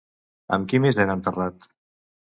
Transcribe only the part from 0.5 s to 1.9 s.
Amb qui més era enterrat?